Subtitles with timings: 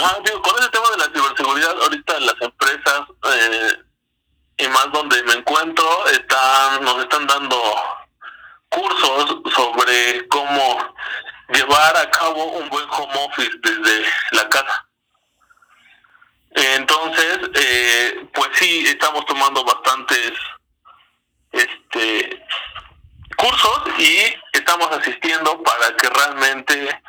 [0.00, 3.00] Ah, digo, con ese tema de la ciberseguridad, ahorita las empresas,
[3.32, 3.82] eh,
[4.58, 7.60] y más donde me encuentro, están nos están dando
[8.68, 10.94] cursos sobre cómo
[11.48, 14.88] llevar a cabo un buen home office desde la casa.
[16.50, 20.32] Entonces, eh, pues sí, estamos tomando bastantes
[21.52, 22.46] este
[23.36, 27.02] cursos y estamos asistiendo para que realmente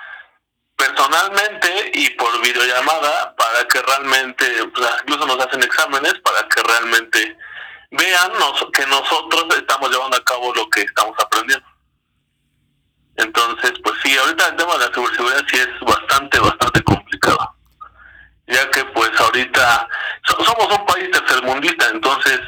[0.79, 7.37] personalmente y por videollamada para que realmente pues, incluso nos hacen exámenes para que realmente
[7.91, 8.31] vean
[8.73, 11.67] que nosotros estamos llevando a cabo lo que estamos aprendiendo.
[13.17, 17.55] Entonces pues sí ahorita el tema de la ciberseguridad sí es bastante bastante complicado
[18.47, 19.87] ya que pues ahorita
[20.45, 22.39] somos un país tercermundista entonces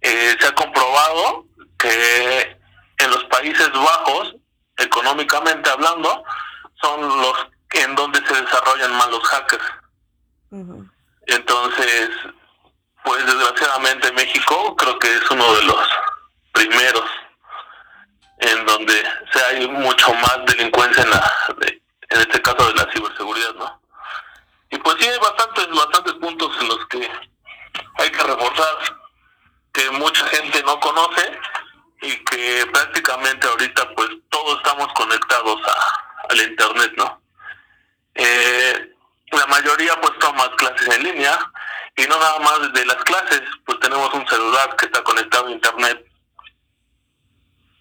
[0.00, 1.44] eh, se ha comprobado
[1.78, 2.58] que
[2.98, 4.34] en los Países Bajos,
[4.76, 6.24] económicamente hablando,
[6.82, 9.64] son los en donde se desarrollan más los hackers.
[11.26, 12.10] Entonces,
[13.04, 15.88] pues desgraciadamente México creo que es uno de los
[16.52, 17.04] primeros
[18.38, 21.34] en donde se hay mucho más delincuencia en la
[22.10, 23.82] en este caso de la ciberseguridad, ¿no?
[24.70, 27.10] Y pues sí hay bastantes bastantes puntos en los que
[27.98, 28.96] hay que reforzar
[29.72, 31.38] que mucha gente no conoce
[32.02, 37.20] y que prácticamente ahorita pues todos estamos conectados a, al internet, ¿no?
[38.14, 38.94] Eh,
[39.32, 41.38] la mayoría pues toma clases en línea
[41.96, 46.04] y nada más de las clases, pues tenemos un celular que está conectado a internet.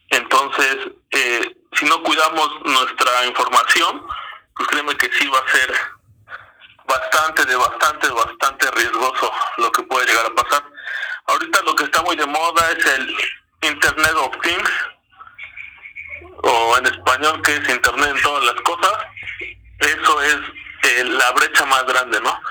[0.09, 0.77] Entonces,
[1.11, 4.05] eh, si no cuidamos nuestra información,
[4.55, 5.73] pues créeme que sí va a ser
[6.87, 10.63] bastante, de bastante, bastante riesgoso lo que puede llegar a pasar.
[11.27, 13.15] Ahorita lo que está muy de moda es el
[13.63, 14.71] Internet of Things,
[16.43, 18.93] o en español que es Internet en todas las cosas,
[19.79, 20.37] eso es
[20.83, 22.41] eh, la brecha más grande, ¿no?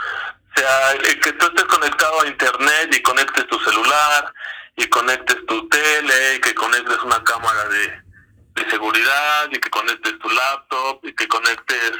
[1.22, 4.32] Que tú estés conectado a Internet y conectes tu celular,
[4.76, 10.28] y conectes tu tele, y que conectes una cámara de, seguridad, y que conectes tu
[10.28, 11.92] laptop, y que conectes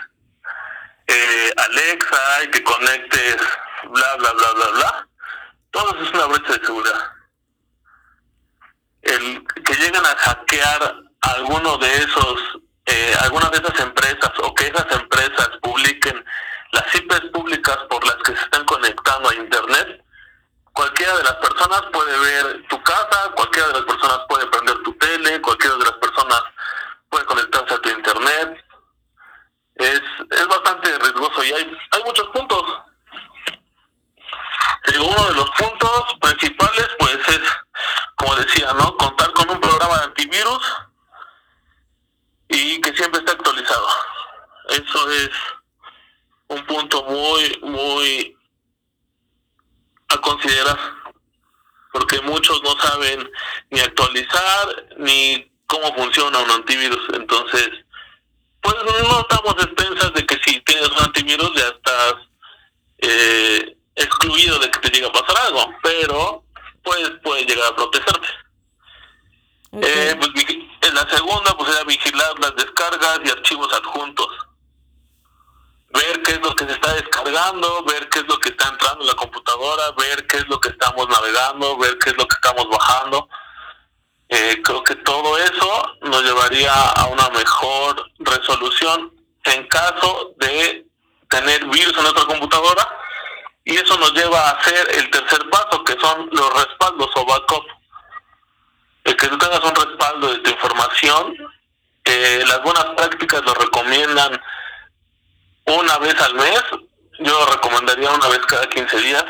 [1.07, 3.37] eh, Alexa, y que conectes
[3.91, 5.09] bla, bla, bla, bla, bla.
[5.71, 7.17] Todo eso es una brecha de seguridad
[9.07, 14.67] el que lleguen a hackear alguno de esos, eh, alguna de esas empresas o que
[14.67, 16.25] esas empresas publiquen
[16.73, 20.05] las IPs públicas por las que se están conectando a Internet,
[20.73, 21.35] cualquiera de las
[22.69, 26.43] tu casa, cualquiera de las personas puede prender tu tele, cualquiera de las personas
[27.09, 28.65] puede conectarse a tu Internet.
[29.75, 32.63] Es, es bastante riesgoso y hay, hay muchos puntos.
[34.99, 37.41] uno de los puntos principales pues es
[38.17, 38.97] como decía, ¿no?
[38.97, 40.77] Contar con un programa de antivirus
[42.49, 43.89] y que siempre esté actualizado.
[44.71, 45.31] Eso es
[46.49, 48.37] un punto muy, muy
[50.09, 50.79] a considerar,
[51.97, 53.31] porque muchos no saben
[53.71, 57.01] ni actualizar ni cómo funciona un antivirus.
[57.15, 57.71] Entonces,
[58.61, 62.15] pues no estamos expensas de que si tienes un antivirus ya estás
[62.99, 66.45] eh, excluido de que te llegue a pasar algo, pero
[66.83, 68.29] pues puede llegar a protegerte.
[69.81, 70.31] Eh, pues,
[70.83, 74.29] en la segunda, pues era vigilar las descargas y archivos adjuntos.
[75.97, 79.03] Ver qué es lo que se está descargando, ver qué es lo que está entrando
[79.03, 82.35] en la computadora, ver qué es lo que estamos navegando, ver qué es lo que
[82.35, 83.29] estamos bajando.
[84.29, 89.13] Eh, creo que todo eso nos llevaría a una mejor resolución
[89.45, 90.87] en caso de
[91.29, 92.89] tener virus en nuestra computadora
[93.65, 97.65] y eso nos lleva a hacer el tercer paso, que son los respaldos o backup.
[99.05, 101.37] El que tú tengas un respaldo de tu información,
[102.05, 104.41] eh, las buenas prácticas lo recomiendan
[105.67, 106.63] una vez al mes,
[107.21, 109.25] yo recomendaría una vez cada 15 días.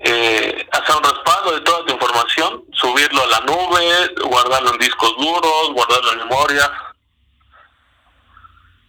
[0.00, 5.16] Eh, hacer un respaldo de toda tu información, subirlo a la nube, guardarlo en discos
[5.16, 6.72] duros, guardarlo en memoria.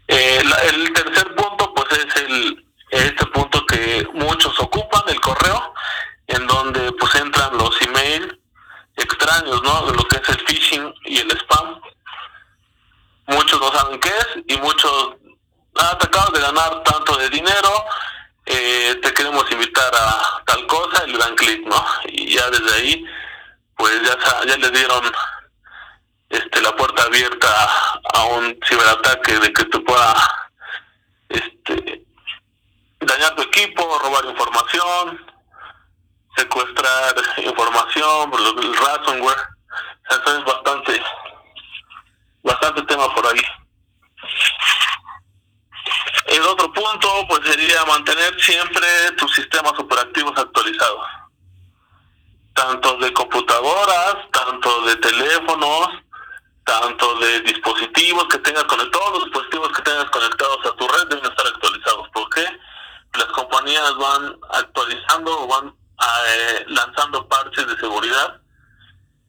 [0.07, 0.41] Eh,
[0.73, 5.73] el tercer punto pues es el este punto que muchos ocupan, el correo,
[6.27, 8.35] en donde pues entran los emails
[8.95, 9.91] extraños, ¿no?
[9.91, 11.79] Lo que es el phishing y el spam.
[13.27, 15.13] Muchos no saben qué es y muchos,
[15.79, 17.85] ah, te acabas de ganar tanto de dinero,
[18.45, 21.85] eh, te queremos invitar a tal cosa, y le dan clic, ¿no?
[22.05, 23.05] Y ya desde ahí,
[23.75, 25.11] pues ya, ya les dieron
[26.29, 27.49] este, la puerta abierta
[28.13, 30.13] a un ciberataque de que te pueda
[31.29, 32.03] este,
[33.01, 35.25] dañar tu equipo, robar información,
[36.35, 39.37] secuestrar información, el ransomware.
[40.09, 41.01] Eso es bastante,
[42.43, 43.41] bastante tema por ahí.
[46.39, 48.87] El otro punto pues sería mantener siempre
[49.17, 51.05] tus sistemas operativos actualizados,
[52.53, 55.89] tanto de computadoras, tanto de teléfonos,
[56.63, 61.25] tanto de dispositivos que tengas conectados, los dispositivos que tengas conectados a tu red deben
[61.25, 62.07] estar actualizados.
[62.13, 62.45] ¿Por qué?
[63.15, 68.39] Las compañías van actualizando o van eh, lanzando parches de seguridad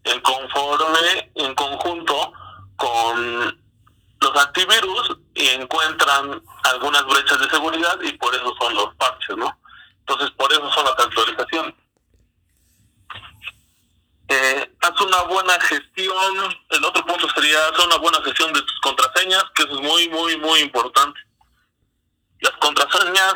[0.04, 2.32] en conforme, en conjunto
[2.76, 3.59] con
[4.20, 9.58] los antivirus encuentran algunas brechas de seguridad y por eso son los parches, ¿no?
[10.00, 11.74] Entonces, por eso son las actualizaciones.
[14.28, 16.56] Eh, haz una buena gestión.
[16.68, 20.08] El otro punto sería hacer una buena gestión de tus contraseñas, que eso es muy,
[20.08, 21.18] muy, muy importante.
[22.40, 23.34] Las contraseñas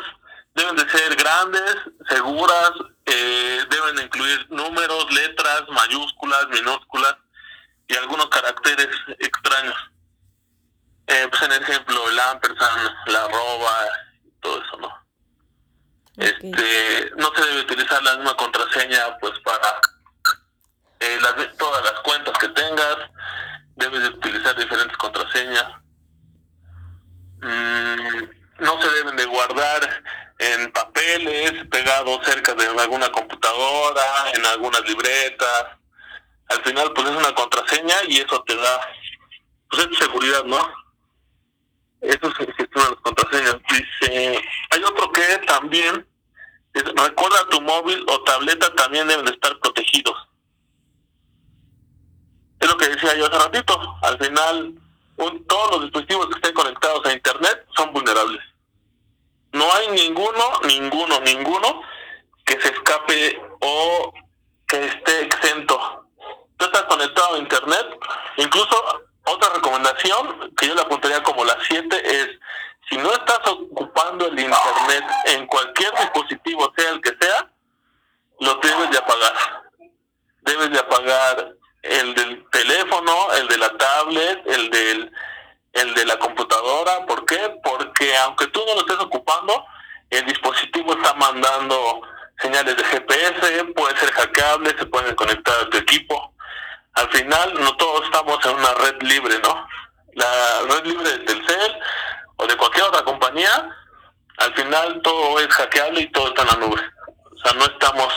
[0.53, 1.75] deben de ser grandes,
[2.09, 2.71] seguras,
[3.05, 7.15] eh, deben incluir números, letras, mayúsculas, minúsculas
[7.87, 8.89] y algunos caracteres
[9.19, 9.75] extraños.
[11.07, 13.87] Eh, pues en ejemplo, el ampersand, la arroba,
[14.41, 15.05] todo eso, ¿no?
[16.17, 19.81] Este, no se debe utilizar la misma contraseña pues para
[21.01, 22.97] eh, las, todas las cuentas que tengas,
[23.75, 25.65] debes de utilizar diferentes contraseñas.
[27.41, 28.23] Mm,
[28.59, 30.03] no se deben de guardar
[30.39, 35.65] en papeles, pegados cerca de alguna computadora, en algunas libretas.
[36.47, 38.81] Al final, pues es una contraseña y eso te da,
[39.69, 40.84] pues es seguridad, ¿no?
[42.01, 43.57] Eso se gestiona las contraseñas.
[43.69, 46.05] Dice, hay otro que también,
[46.73, 50.15] recuerda tu móvil o tableta también deben de estar protegidos
[52.65, 53.97] es lo que decía yo hace ratito.
[54.01, 54.73] Al final,
[55.47, 58.41] todos los dispositivos que estén conectados a Internet son vulnerables.
[59.53, 61.81] No hay ninguno, ninguno, ninguno
[62.43, 64.13] que se escape o
[64.67, 66.07] que esté exento.
[66.57, 67.87] Tú estás conectado a Internet.
[68.37, 72.29] Incluso otra recomendación que yo le apuntaría como la 7 es,
[72.89, 77.49] si no estás ocupando el Internet en cualquier dispositivo, sea el que sea,
[78.39, 79.33] lo debes de apagar.
[80.41, 85.11] Debes de apagar el del teléfono, el de la tablet, el del
[85.75, 87.05] el de la computadora.
[87.05, 87.59] ¿Por qué?
[87.63, 89.65] Porque aunque tú no lo estés ocupando,
[90.09, 92.01] el dispositivo está mandando
[92.39, 96.33] señales de GPS, puede ser hackeable, se pueden conectar a tu equipo.
[96.95, 99.67] Al final, no todos estamos en una red libre, ¿no?
[100.13, 101.79] La red libre de Telcel
[102.37, 103.69] o de cualquier otra compañía,
[104.37, 106.81] al final todo es hackeable y todo está en la nube.
[107.33, 108.13] O sea, no estamos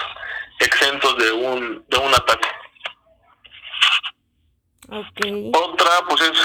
[0.60, 2.48] exentos de un, de un ataque.
[5.52, 6.42] Otra, pues es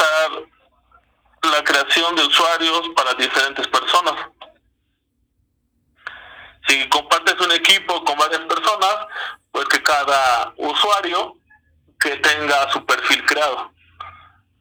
[1.50, 4.16] la creación de usuarios para diferentes personas.
[6.68, 9.08] Si compartes un equipo con varias personas,
[9.52, 11.38] pues que cada usuario
[12.04, 13.72] que tenga su perfil creado.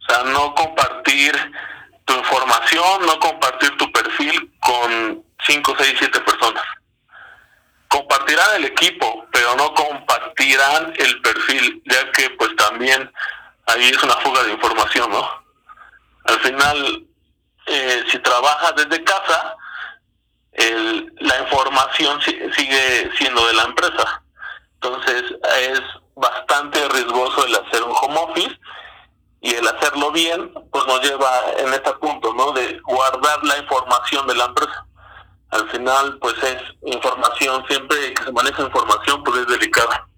[0.01, 1.35] O sea, no compartir
[2.05, 6.65] tu información, no compartir tu perfil con 5, 6, 7 personas.
[7.89, 13.13] Compartirán el equipo, pero no compartirán el perfil, ya que pues también
[13.67, 15.29] ahí es una fuga de información, ¿no?
[16.25, 17.07] Al final,
[17.67, 19.57] eh, si trabajas desde casa,
[20.53, 24.23] el, la información sigue siendo de la empresa.
[24.75, 25.23] Entonces
[25.61, 25.81] es
[26.15, 28.59] bastante riesgoso el hacer un home office
[29.43, 31.29] y el hacerlo bien, pues nos lleva
[31.59, 32.53] en este punto, ¿no?
[32.53, 34.87] De guardar la información de la empresa.
[35.51, 40.09] Al final, pues es información, siempre que se maneja información, pues es delicada.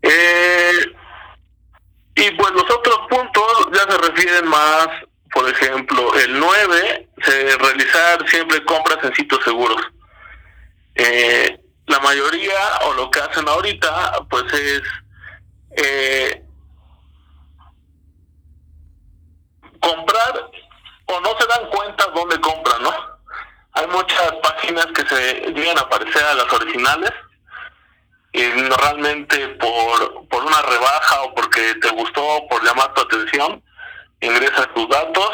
[0.00, 0.96] Eh,
[2.14, 4.88] y pues los otros puntos ya se refieren más,
[5.34, 9.82] por ejemplo, el 9, se realizar siempre compras en sitios seguros.
[10.94, 14.82] Eh, la mayoría, o lo que hacen ahorita, pues es
[15.76, 16.42] eh,
[19.82, 20.50] comprar
[21.06, 22.94] o no se dan cuenta dónde compran, ¿no?
[23.74, 27.12] Hay muchas páginas que se llegan a parecer a las originales
[28.32, 33.62] y realmente por, por una rebaja o porque te gustó, por llamar tu atención,
[34.20, 35.30] ingresas tus datos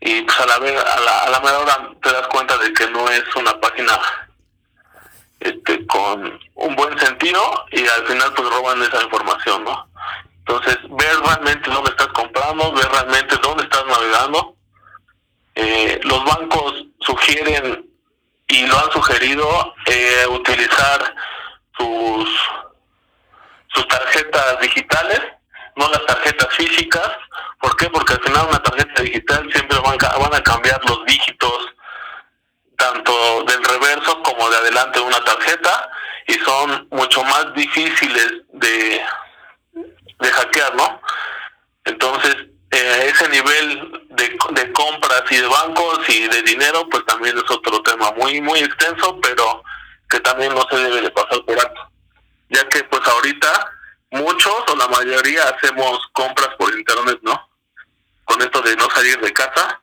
[0.00, 3.08] y pues a la, a la, a la mera te das cuenta de que no
[3.08, 3.98] es una página
[5.40, 7.40] este con un buen sentido
[7.72, 9.87] y al final pues roban esa información, ¿no?
[10.48, 14.56] Entonces, ver realmente dónde estás comprando, ver realmente dónde estás navegando.
[15.54, 17.86] Eh, los bancos sugieren
[18.46, 21.14] y lo han sugerido eh, utilizar
[21.76, 22.30] sus,
[23.74, 25.20] sus tarjetas digitales,
[25.76, 27.10] no las tarjetas físicas.
[27.60, 27.90] ¿Por qué?
[27.90, 31.74] Porque al final una tarjeta digital siempre van, van a cambiar los dígitos
[32.76, 35.90] tanto del reverso como de adelante de una tarjeta
[36.26, 39.02] y son mucho más difíciles de,
[40.20, 41.00] de hackear, ¿no?
[41.84, 42.36] Entonces,
[42.70, 47.50] eh, ese nivel de, de compras y de bancos y de dinero, pues también es
[47.50, 49.62] otro tema muy, muy extenso, pero
[50.08, 51.90] que también no se debe de pasar por alto.
[52.50, 53.72] Ya que pues ahorita
[54.10, 57.48] muchos o la mayoría hacemos compras por internet, ¿no?
[58.24, 59.80] Con esto de no salir de casa,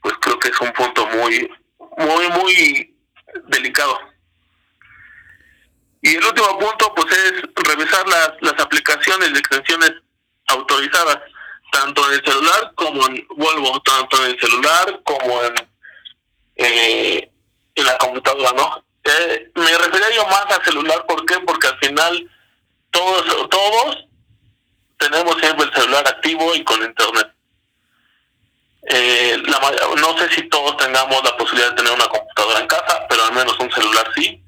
[0.00, 1.50] pues creo que es un punto muy,
[1.98, 2.96] muy, muy
[3.46, 3.98] delicado.
[6.06, 9.92] Y el último punto, pues es revisar las, las aplicaciones de extensiones
[10.46, 11.18] autorizadas,
[11.72, 15.54] tanto en el celular como en, vuelvo, tanto en el celular como en,
[16.54, 17.28] eh,
[17.74, 18.84] en la computadora, ¿no?
[19.02, 21.40] Eh, me refería yo más al celular, ¿por qué?
[21.40, 22.30] Porque al final
[22.92, 24.06] todos, todos
[24.98, 27.32] tenemos siempre el celular activo y con internet.
[28.90, 29.58] Eh, la,
[29.96, 33.32] no sé si todos tengamos la posibilidad de tener una computadora en casa, pero al
[33.32, 34.40] menos un celular sí.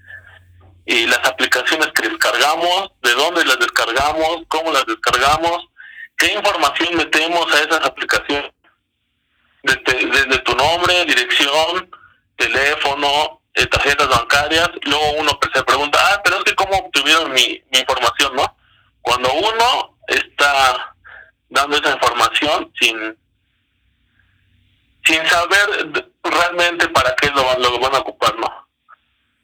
[0.88, 5.68] Y las aplicaciones que descargamos, de dónde las descargamos, cómo las descargamos,
[6.16, 8.50] qué información metemos a esas aplicaciones.
[9.62, 11.90] Desde, tu nombre, dirección,
[12.37, 14.71] teléfono, eh, tarjetas bancarias.
[14.85, 18.57] Luego uno se pregunta, ah, pero es que cómo obtuvieron mi, mi información, ¿no?
[19.02, 20.95] Cuando uno está
[21.50, 23.14] dando esa información sin
[25.04, 28.68] sin saber realmente para qué lo, lo van a ocupar, ¿no?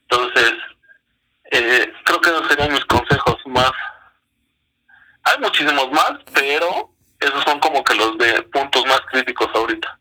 [0.09, 0.55] Entonces,
[1.57, 3.73] eh, creo que esos serían mis consejos más.
[5.23, 9.99] Hay muchísimos más, pero esos son como que los de puntos más críticos ahorita.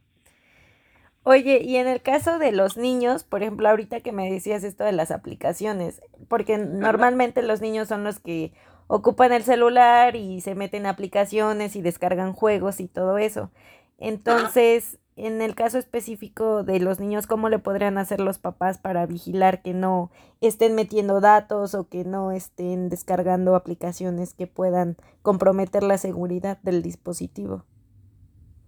[1.33, 4.83] Oye, y en el caso de los niños, por ejemplo, ahorita que me decías esto
[4.83, 8.53] de las aplicaciones, porque normalmente los niños son los que
[8.85, 13.49] ocupan el celular y se meten aplicaciones y descargan juegos y todo eso.
[13.97, 19.07] Entonces, en el caso específico de los niños, ¿cómo le podrían hacer los papás para
[19.07, 25.81] vigilar que no estén metiendo datos o que no estén descargando aplicaciones que puedan comprometer
[25.81, 27.65] la seguridad del dispositivo?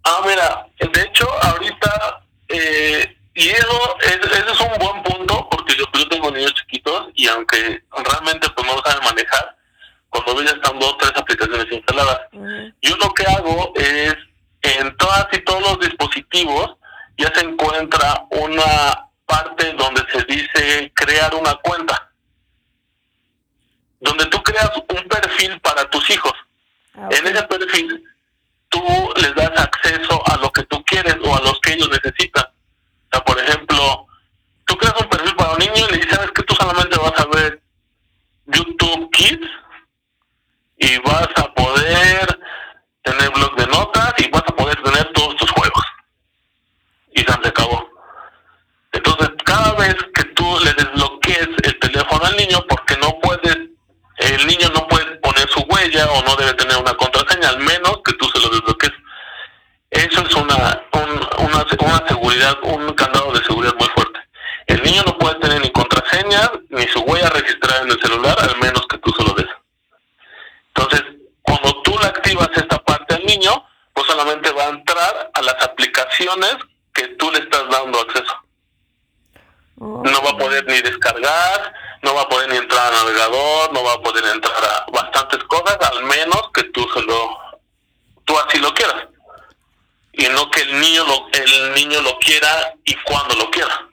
[0.08, 1.75] Ah, mira, de hecho, ahorita,
[2.58, 7.82] eh, y eso, ese es un buen punto, porque yo, tengo niños chiquitos y aunque
[8.04, 9.56] realmente pues no lo saben manejar,
[10.08, 14.16] cuando ya están dos, tres aplicaciones instaladas, yo lo que hago es
[14.62, 16.76] en todas y todos los dispositivos
[17.18, 22.10] ya se encuentra una parte donde se dice crear una cuenta,
[24.00, 26.32] donde tú creas un perfil para tus hijos.
[26.94, 28.04] Ah, en ese perfil
[28.68, 28.82] tú
[29.16, 32.44] les das acceso a lo que tú quieres o a los que ellos necesitan.
[32.44, 34.06] O sea, por ejemplo,
[34.64, 37.18] tú creas un perfil para un niño y le dices, ¿sabes que tú solamente vas
[37.18, 37.62] a ver
[38.56, 39.48] YouTube Kids?
[40.78, 42.36] Y vas a poder
[43.06, 45.84] tener blog de notas y vas a poder tener todos tus juegos.
[47.12, 47.88] Y se acabó.
[48.92, 53.56] Entonces, cada vez que tú le desbloquees el teléfono al niño, porque no puedes,
[54.16, 58.00] el niño no puede poner su huella o no debe tener una contraseña, al menos
[58.04, 58.92] que tú se lo desbloquees.
[59.90, 64.20] Eso es una, una, una seguridad, un candado de seguridad muy fuerte.
[64.66, 68.58] El niño no puede tener ni contraseña ni su huella registrada en el celular, al
[68.58, 69.46] menos que tú se lo des.
[70.74, 71.02] Entonces,
[71.42, 72.76] cuando tú le activas esta
[73.26, 76.56] niño, pues solamente va a entrar a las aplicaciones
[76.94, 78.34] que tú le estás dando acceso.
[79.76, 80.64] No va a poder
[82.02, 85.42] no va a poder ni entrar al navegador, no va a poder entrar a bastantes
[85.44, 87.38] cosas, al menos que tú se lo,
[88.24, 89.06] tú así lo quieras.
[90.12, 93.88] Y no que el niño lo, el niño lo quiera y cuando lo quiera.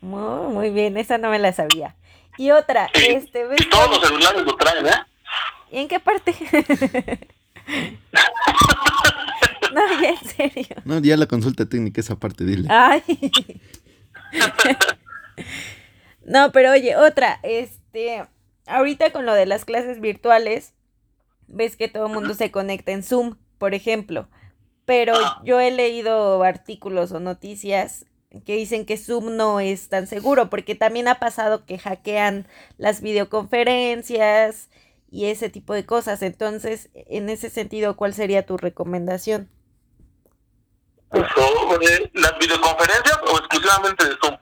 [0.00, 1.94] muy bien, esa no me la sabía.
[2.36, 3.46] Y otra, este...
[3.58, 5.04] Y todos los celulares lo traen, ¿eh?
[5.70, 6.34] ¿Y en qué parte?
[9.72, 10.76] no, ya en serio.
[10.84, 12.68] No, ya la consulta técnica esa parte, dile.
[12.70, 13.02] Ay.
[16.24, 18.26] no, pero oye, otra, este,
[18.66, 20.74] ahorita con lo de las clases virtuales,
[21.46, 24.28] ves que todo el mundo se conecta en Zoom, por ejemplo,
[24.84, 25.14] pero
[25.44, 28.06] yo he leído artículos o noticias
[28.44, 33.00] que dicen que Zoom no es tan seguro, porque también ha pasado que hackean las
[33.00, 34.68] videoconferencias,
[35.14, 36.22] y ese tipo de cosas.
[36.22, 39.48] Entonces, en ese sentido, ¿cuál sería tu recomendación?
[41.12, 44.36] ¿Sobre las videoconferencias o exclusivamente de Zoom?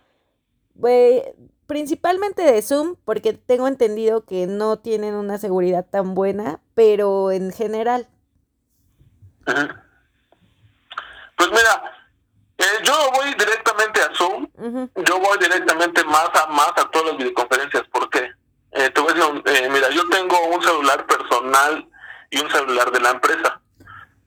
[1.67, 7.53] Principalmente de Zoom, porque tengo entendido que no tienen una seguridad tan buena, pero en
[7.53, 8.09] general.
[9.45, 11.97] Pues mira,
[12.59, 14.49] eh, yo voy directamente a Zoom,
[15.07, 17.85] yo voy directamente más a más a todas las videoconferencias.
[17.89, 18.31] ¿Por qué?
[18.73, 21.89] Eh, te voy a decir, eh, mira, yo tengo un celular personal
[22.31, 23.61] y un celular de la empresa.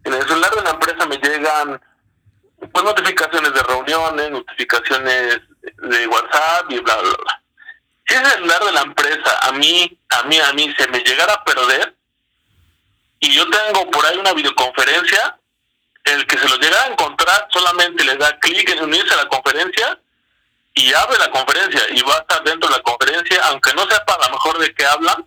[0.04, 1.82] En el celular de la empresa me llegan
[2.72, 5.42] pues notificaciones de reuniones, notificaciones
[5.77, 7.41] de WhatsApp y bla, bla, bla.
[8.07, 11.34] Si el celular de la empresa a mí, a mí, a mí se me llegara
[11.34, 11.95] a perder
[13.19, 15.39] y yo tengo por ahí una videoconferencia,
[16.03, 19.27] el que se lo llega a encontrar solamente le da clic en unirse a la
[19.27, 20.00] conferencia
[20.75, 24.13] y abre la conferencia y va a estar dentro de la conferencia, aunque no sepa
[24.13, 25.25] a lo mejor de qué hablan,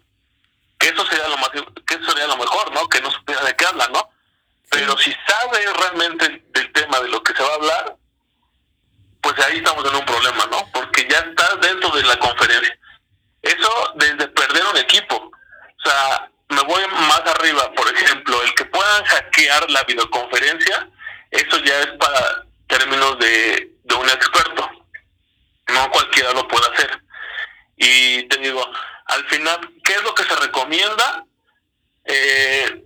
[0.79, 2.89] que eso sería lo más, que eso sería lo mejor, ¿no?
[2.89, 4.11] Que no supiera de qué hablan, ¿no?
[4.71, 7.97] Pero si sabe realmente del tema de lo que se va a hablar,
[9.21, 10.69] pues ahí estamos en un problema, ¿no?
[10.73, 12.79] Porque ya está dentro de la conferencia.
[13.43, 15.17] Eso desde perder un equipo.
[15.17, 20.89] O sea, me voy más arriba, por ejemplo, el que puedan hackear la videoconferencia,
[21.31, 24.71] eso ya es para términos de, de un experto.
[25.69, 27.03] No cualquiera lo puede hacer.
[27.77, 28.67] Y te digo,
[29.07, 31.25] al final, ¿qué es lo que se recomienda?
[32.05, 32.83] Eh,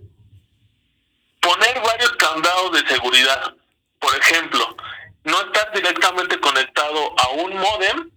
[1.41, 3.53] poner varios candados de seguridad.
[3.99, 4.75] Por ejemplo,
[5.23, 8.11] no estar directamente conectado a un modem,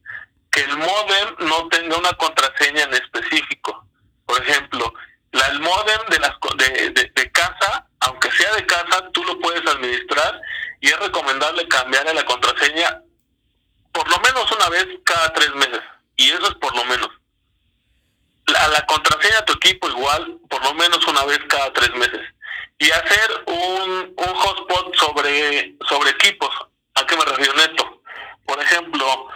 [0.50, 3.86] que el modem no tenga una contraseña en específico.
[4.25, 4.92] Por ejemplo,
[5.32, 9.66] la, el modem de, las, de, de, casa, aunque sea de casa, tú lo puedes
[9.66, 10.40] administrar
[10.80, 13.02] y es recomendable cambiarle la contraseña
[13.92, 15.80] por lo menos una vez cada tres meses.
[16.16, 17.10] Y eso es por lo menos.
[18.46, 22.20] La, la contraseña de tu equipo igual, por lo menos una vez cada tres meses.
[22.78, 26.50] Y hacer un, un hotspot sobre, sobre equipos.
[26.96, 28.02] ¿A qué me refiero en esto?
[28.46, 29.28] Por ejemplo,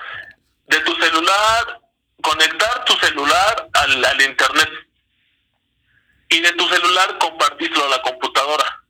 [0.67, 1.81] de tu celular,
[2.23, 4.71] conectar tu celular al, al internet.
[6.29, 8.83] Y de tu celular compartirlo a la computadora.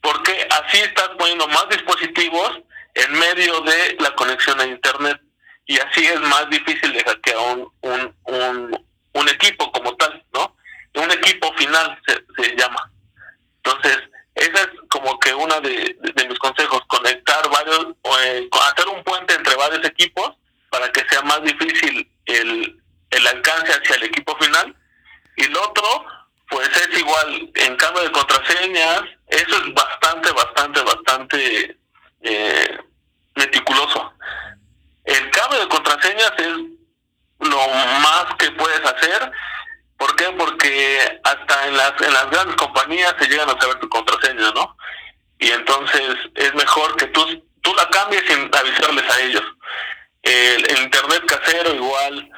[0.00, 2.60] Porque así estás poniendo más dispositivos
[2.94, 5.20] en medio de la conexión a internet
[5.66, 10.56] y así es más difícil de hackear un, un, un, un equipo como tal, ¿no?
[10.94, 12.90] Un equipo final se, se llama.
[13.62, 13.98] Entonces,
[14.34, 17.88] esa es como que una de, de, de mis consejos, conectar varios,
[18.22, 20.32] eh, hacer un puente entre varios equipos
[20.70, 24.74] para que sea más difícil el, el alcance hacia el equipo final.
[25.36, 26.06] Y lo otro,
[26.48, 31.78] pues es igual, en cambio de contraseñas, eso es bastante, bastante, bastante
[32.22, 32.78] eh,
[33.36, 34.12] meticuloso.
[35.04, 36.52] El cambio de contraseñas es
[37.40, 39.30] lo más que puedes hacer.
[39.96, 40.26] ¿Por qué?
[40.38, 42.56] Porque hasta en las, en las grandes
[43.18, 44.76] se llegan a saber tu contraseña, ¿no?
[45.38, 47.24] Y entonces es mejor que tú,
[47.62, 49.42] tú la cambies sin avisarles a ellos.
[50.22, 52.30] El, internet casero igual,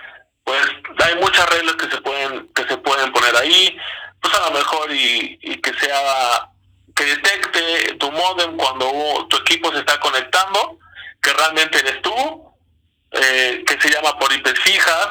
[0.44, 0.62] pues
[1.04, 3.76] hay muchas reglas que se pueden que se pueden poner ahí,
[4.20, 6.48] pues a lo mejor y, que sea
[6.96, 10.78] que detecte tu modem cuando tu equipo se está conectando,
[11.20, 12.54] que realmente eres tú,
[13.10, 15.08] eh, que se llama por IP fijas,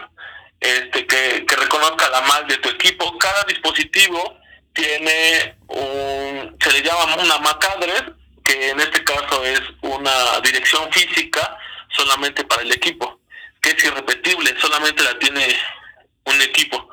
[0.60, 3.18] este, que, que reconozca la mal de tu equipo.
[3.18, 4.43] Cada dispositivo
[4.74, 8.04] tiene un, se le llama una MAC address,
[8.44, 11.58] que en este caso es una dirección física
[11.90, 13.20] solamente para el equipo,
[13.62, 15.56] que es irrepetible, solamente la tiene
[16.26, 16.90] un equipo.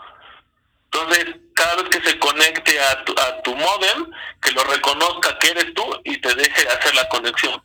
[0.92, 4.10] Entonces, cada vez que se conecte a tu, a tu modem,
[4.42, 7.62] que lo reconozca que eres tú y te deje hacer la conexión.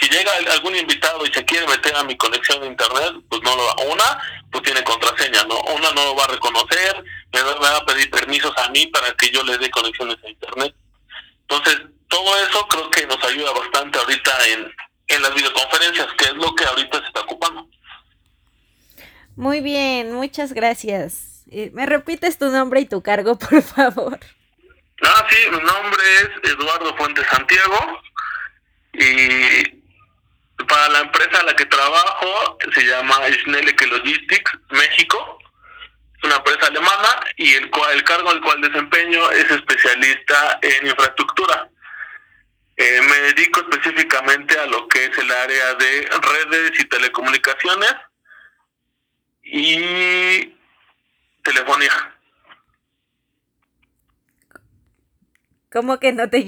[0.00, 3.54] Si llega algún invitado y se quiere meter a mi conexión de internet, pues no
[3.56, 3.74] lo va.
[3.92, 5.60] Una, pues tiene contraseña, ¿no?
[5.74, 9.30] Una no lo va a reconocer, me va a pedir permisos a mí para que
[9.30, 10.74] yo le dé conexiones a internet.
[11.42, 14.72] Entonces, todo eso creo que nos ayuda bastante ahorita en,
[15.08, 17.68] en las videoconferencias, que es lo que ahorita se está ocupando.
[19.36, 21.44] Muy bien, muchas gracias.
[21.50, 24.18] Eh, ¿Me repites tu nombre y tu cargo, por favor?
[25.02, 28.00] Ah, sí, mi nombre es Eduardo Fuentes Santiago
[28.92, 29.83] y
[30.68, 35.38] para la empresa a la que trabajo se llama Schnellecke Logistics México,
[36.22, 41.68] una empresa alemana y el, cual, el cargo al cual desempeño es especialista en infraestructura.
[42.76, 47.94] Eh, me dedico específicamente a lo que es el área de redes y telecomunicaciones
[49.42, 50.56] y
[51.42, 52.14] telefonía.
[55.70, 56.38] ¿Cómo que no te